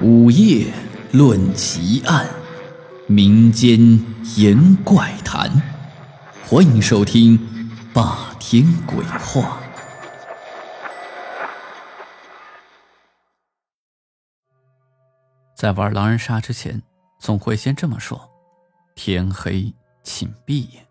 [0.00, 0.72] 午夜
[1.10, 2.24] 论奇案，
[3.08, 3.80] 民间
[4.36, 5.50] 言怪谈，
[6.44, 7.36] 欢迎收听
[7.92, 9.60] 《霸天鬼话》。
[15.56, 16.80] 在玩狼人杀之前，
[17.18, 18.30] 总会先这么说
[18.94, 19.74] ：“天黑
[20.04, 20.86] 请闭眼。”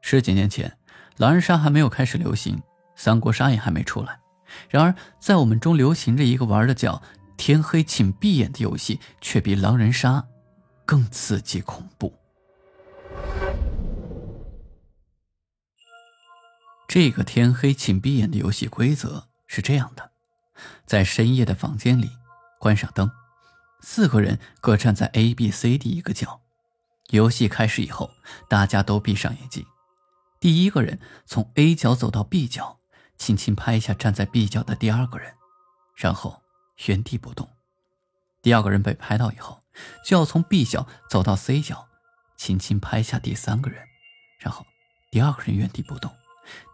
[0.00, 0.78] 十几年前，
[1.18, 2.62] 狼人杀还没有开始流行，
[2.96, 4.18] 三国杀也还没出来。
[4.70, 7.02] 然而，在我们中流行着一个玩的叫。
[7.38, 10.26] 天黑请闭眼的游戏却比狼人杀
[10.84, 12.12] 更刺激恐怖。
[16.88, 20.10] 这个天黑请闭眼的游戏规则是这样的：
[20.84, 22.10] 在深夜的房间里，
[22.58, 23.10] 关上灯，
[23.80, 26.40] 四个人各站在 A、B、C、D 一个角。
[27.10, 28.10] 游戏开始以后，
[28.48, 29.64] 大家都闭上眼睛。
[30.40, 32.80] 第一个人从 A 角走到 B 角，
[33.16, 35.32] 轻轻拍一下站在 B 角的第二个人，
[35.94, 36.42] 然后。
[36.86, 37.48] 原地不动，
[38.42, 39.62] 第二个人被拍到以后，
[40.04, 41.88] 就要从 B 角走到 C 角，
[42.36, 43.84] 轻轻拍下第三个人，
[44.38, 44.64] 然后
[45.10, 46.14] 第二个人原地不动，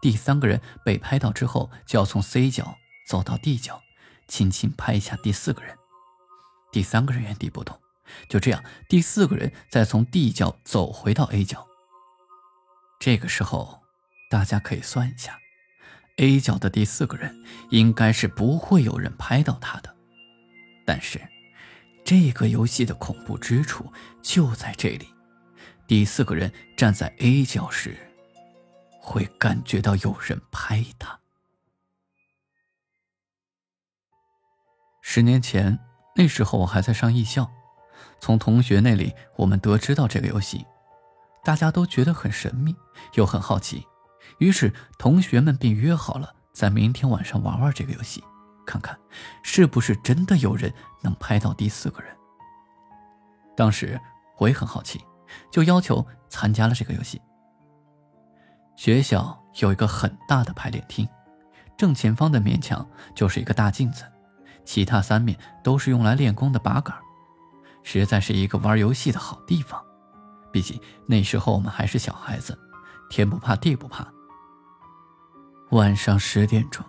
[0.01, 3.81] 第三个人被拍到之后，就要从 C 角走到 D 角，
[4.27, 5.75] 轻轻拍一下第四个人，
[6.71, 7.79] 第三个人原地不动，
[8.29, 11.65] 就这样，第四个人再从 D 角走回到 A 角。
[12.99, 13.81] 这个时候，
[14.29, 15.39] 大家可以算一下
[16.17, 19.94] ，A 角的第四个人应该是不会有人拍到他的。
[20.85, 21.19] 但是，
[22.03, 23.91] 这个游戏的恐怖之处
[24.21, 25.07] 就在这里：
[25.87, 27.97] 第四个人站在 A 角时，
[29.01, 31.19] 会感觉到有人拍他。
[35.01, 35.79] 十年前，
[36.15, 37.49] 那时候我还在上艺校，
[38.19, 40.65] 从同学那里我们得知到这个游戏，
[41.43, 42.75] 大家都觉得很神秘，
[43.13, 43.85] 又很好奇，
[44.39, 48.23] 于是同学们便约好了在明天晚上玩玩这个游戏。
[48.65, 48.97] 看看，
[49.43, 52.15] 是不是真的有人能拍到第四个人？
[53.55, 53.99] 当时
[54.37, 55.01] 我也很好奇，
[55.51, 57.21] 就要求参加了这个游戏。
[58.75, 61.07] 学校有一个很大的排练厅，
[61.77, 62.85] 正前方的面墙
[63.15, 64.03] 就是一个大镜子，
[64.65, 66.97] 其他三面都是用来练功的把杆，
[67.83, 69.81] 实在是一个玩游戏的好地方。
[70.51, 72.57] 毕竟那时候我们还是小孩子，
[73.09, 74.05] 天不怕地不怕。
[75.71, 76.85] 晚上十点钟。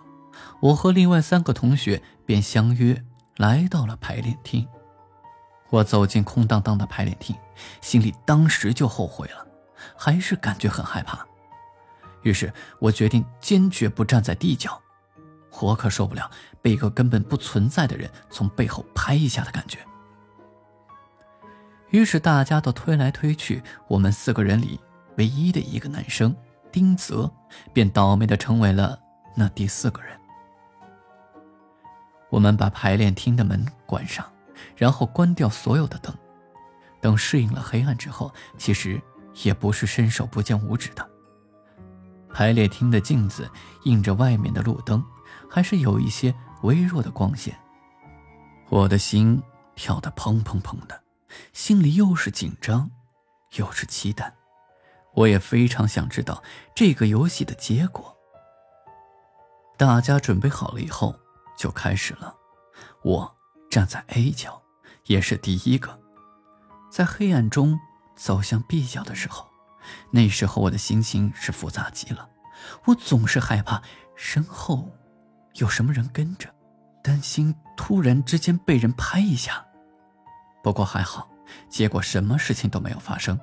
[0.59, 3.03] 我和另外三个同学便相约
[3.37, 4.67] 来到了排练厅。
[5.69, 7.35] 我走进空荡荡的排练厅，
[7.81, 9.45] 心里当时就后悔了，
[9.97, 11.25] 还是感觉很害怕。
[12.23, 14.81] 于是我决定坚决不站在地角，
[15.59, 16.29] 我可受不了
[16.61, 19.79] 被一个根本不存在的人从背后拍一下的感觉。
[21.89, 24.79] 于是大家都推来推去，我们四个人里
[25.17, 26.35] 唯一的一个男生
[26.71, 27.29] 丁泽，
[27.73, 28.97] 便倒霉的成为了
[29.35, 30.17] 那第四个人。
[32.29, 34.25] 我们把排练厅的门关上，
[34.75, 36.13] 然后关掉所有的灯。
[36.99, 39.01] 等适应了黑暗之后，其实
[39.43, 41.07] 也不是伸手不见五指的。
[42.33, 43.49] 排练厅的镜子
[43.83, 45.03] 映着外面的路灯，
[45.49, 46.33] 还是有一些
[46.63, 47.57] 微弱的光线。
[48.69, 49.41] 我的心
[49.75, 51.01] 跳得砰砰砰的，
[51.53, 52.89] 心里又是紧张，
[53.55, 54.33] 又是期待。
[55.13, 56.43] 我也非常想知道
[56.75, 58.15] 这个游戏的结果。
[59.77, 61.15] 大家准备好了以后。
[61.57, 62.33] 就开始了，
[63.03, 63.35] 我
[63.69, 64.61] 站在 A 角，
[65.05, 65.99] 也是第一个，
[66.91, 67.77] 在黑暗中
[68.15, 69.47] 走向 B 角的时候，
[70.11, 72.29] 那时候我的心情是复杂极了，
[72.85, 73.81] 我总是害怕
[74.15, 74.89] 身后
[75.55, 76.53] 有什么人跟着，
[77.03, 79.65] 担心突然之间被人拍一下。
[80.63, 81.29] 不过还好，
[81.69, 83.39] 结果什么事情都没有发生，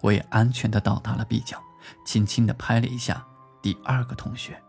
[0.00, 1.62] 我也安全的到达了 B 角，
[2.06, 3.24] 轻轻的拍了一下
[3.60, 4.60] 第二个同学。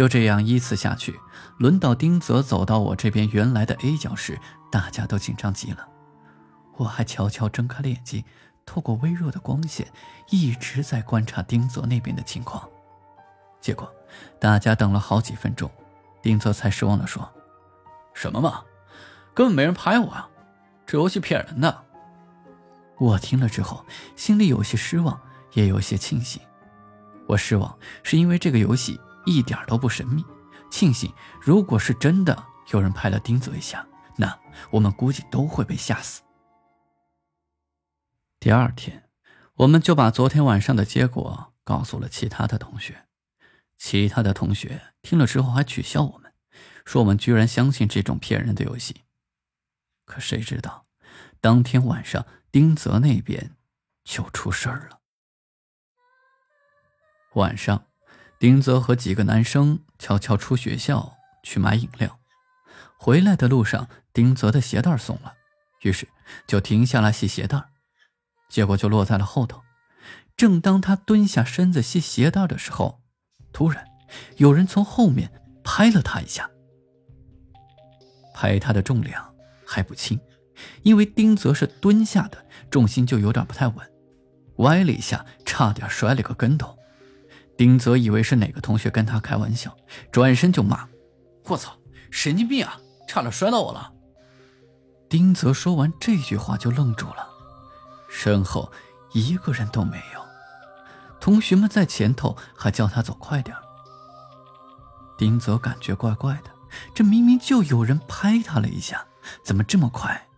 [0.00, 1.20] 就这样依次下去，
[1.58, 4.40] 轮到丁泽走到我这边原来的 A 角时，
[4.72, 5.86] 大家都紧张极了。
[6.78, 8.24] 我还悄悄睁开了眼睛，
[8.64, 9.86] 透过微弱的光线，
[10.30, 12.66] 一直在观察丁泽那边的情况。
[13.60, 13.92] 结果，
[14.40, 15.70] 大家等了好几分钟，
[16.22, 17.30] 丁泽才失望地说
[18.14, 18.62] ：“什么嘛，
[19.34, 20.30] 根本没人拍我啊！
[20.86, 21.84] 这游戏骗人的。”
[22.96, 23.84] 我听了之后，
[24.16, 25.20] 心里有些失望，
[25.52, 26.40] 也有些庆幸。
[27.26, 28.98] 我失望是因为这个游戏。
[29.26, 30.24] 一点都不神秘，
[30.70, 33.86] 庆幸如果是真的有人拍了丁泽一下，
[34.16, 34.38] 那
[34.70, 36.22] 我们估计都会被吓死。
[38.38, 39.10] 第二天，
[39.54, 43.06] 我们就把昨天晚上的结果告诉了其他的同学，
[43.76, 46.32] 其他的同学听了之后还取笑我们，
[46.84, 49.02] 说我们居然相信这种骗人的游戏。
[50.06, 50.86] 可谁知道，
[51.40, 53.56] 当天晚上丁泽那边
[54.04, 55.00] 就出事儿了。
[57.34, 57.89] 晚上。
[58.40, 62.18] 丁泽和几个男生悄悄出学校去买饮料，
[62.98, 65.34] 回来的路上，丁泽的鞋带松了，
[65.82, 66.08] 于是
[66.46, 67.62] 就停下来系鞋带，
[68.48, 69.60] 结果就落在了后头。
[70.38, 73.02] 正当他蹲下身子系鞋带的时候，
[73.52, 73.84] 突然
[74.38, 75.30] 有人从后面
[75.62, 76.48] 拍了他一下。
[78.32, 79.34] 拍他的重量
[79.66, 80.18] 还不轻，
[80.80, 83.92] 因为丁泽是蹲下的，重心就有点不太稳，
[84.56, 86.74] 歪了一下，差点摔了个跟头。
[87.60, 89.76] 丁泽以为是哪个同学跟他开玩笑，
[90.10, 90.88] 转身就骂
[91.44, 91.76] ：“我操，
[92.10, 92.80] 神经病啊！
[93.06, 93.92] 差点摔到我了！”
[95.10, 97.28] 丁泽说完这句话就愣住了，
[98.08, 98.72] 身后
[99.12, 100.26] 一个人都没有，
[101.20, 103.54] 同学们在前头还叫他走快点。
[105.18, 106.50] 丁泽感觉怪怪的。
[106.94, 109.06] 这明明就有人拍他了一下，
[109.44, 110.28] 怎么这么快，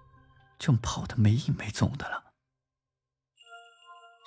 [0.59, 2.33] 就跑得没影没踪的了？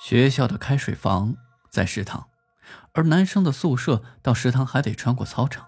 [0.01, 1.35] 学校的开水房
[1.69, 2.29] 在食堂，
[2.95, 5.67] 而男生的宿舍到食堂还得穿过操场。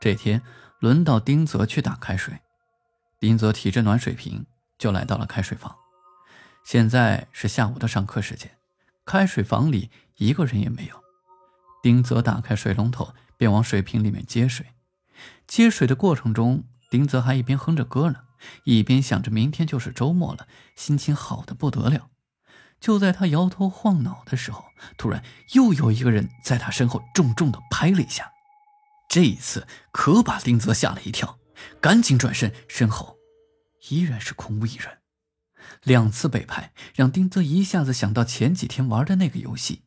[0.00, 0.42] 这天
[0.80, 2.40] 轮到丁泽去打开水，
[3.20, 4.46] 丁泽提着暖水瓶
[4.78, 5.76] 就来到了开水房。
[6.64, 8.56] 现在是下午的上课时间，
[9.04, 11.04] 开水房里一个人也没有。
[11.82, 14.68] 丁泽打开水龙头，便往水瓶里面接水。
[15.46, 18.20] 接水的过程中，丁泽还一边哼着歌呢，
[18.64, 22.08] 一边想着明天就是周末了，心情好的不得了。
[22.84, 24.62] 就在他摇头晃脑的时候，
[24.98, 28.30] 突然又有一个人在他身后重重的拍了一下，
[29.08, 31.38] 这一次可把丁泽吓了一跳，
[31.80, 33.16] 赶紧转身，身后
[33.88, 34.98] 依然是空无一人。
[35.82, 39.84] 两次被拍，让丁泽一下子想到前几天玩的那个游戏，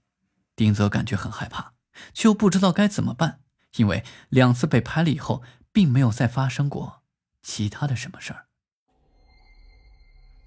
[0.55, 1.73] 丁泽感觉很害怕，
[2.15, 3.41] 却又不知道该怎么办。
[3.75, 7.03] 因为两次被拍了以后，并没有再发生过
[7.43, 8.47] 其他的什么事儿。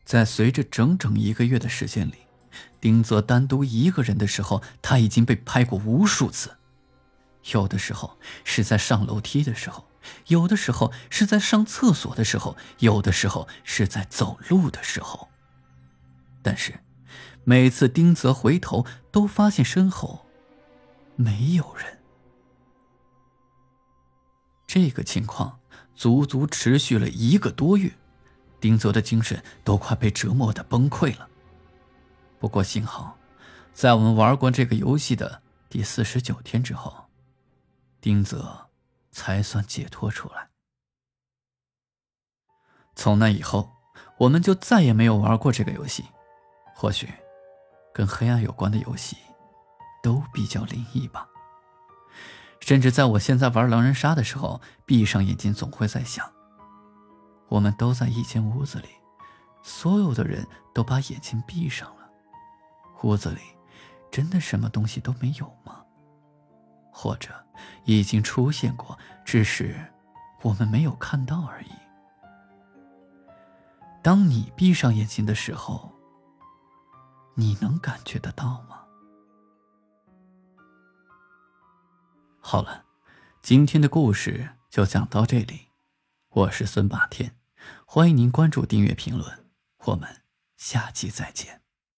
[0.04, 2.14] 在随着整整一个月的时间里，
[2.80, 6.56] 丁泽单独一个人的时候，他已经被拍过无数次。
[7.52, 9.86] 有的时候是在上楼梯的时候，
[10.26, 15.28] 有的时候是在上厕所的时候，有的时候是在走路的时候。
[16.42, 16.80] 但是，
[17.44, 20.26] 每次丁泽回头，都发现身后
[21.16, 21.98] 没有人。
[24.66, 25.60] 这个情况
[25.94, 27.92] 足足持续了一个多月，
[28.60, 31.29] 丁泽的精神都快被折磨的崩溃了。
[32.40, 33.18] 不过幸好，
[33.74, 37.04] 在我们玩过这个游戏的第四十九天之后，
[38.00, 38.70] 丁泽
[39.12, 40.48] 才算解脱出来。
[42.96, 43.70] 从那以后，
[44.16, 46.06] 我们就再也没有玩过这个游戏。
[46.74, 47.12] 或许，
[47.92, 49.18] 跟黑暗有关的游戏
[50.02, 51.28] 都比较灵异吧。
[52.60, 56.26] 甚至在我现在玩狼人杀的时候，闭上眼睛总会在想：
[57.48, 58.88] 我们都在一间屋子里，
[59.62, 61.99] 所有的人都把眼睛闭上了，
[63.02, 63.40] 屋子里
[64.10, 65.84] 真的什么东西都没有吗？
[66.92, 67.46] 或者
[67.84, 69.74] 已经出现过，只是
[70.42, 71.70] 我们没有看到而已？
[74.02, 75.92] 当你闭上眼睛的时候，
[77.34, 78.84] 你能感觉得到吗？
[82.40, 82.84] 好了，
[83.40, 85.68] 今天的故事就讲到这里。
[86.30, 87.36] 我是孙霸天，
[87.86, 89.46] 欢迎您关注、订阅、评论，
[89.84, 90.22] 我们
[90.56, 91.59] 下期再见。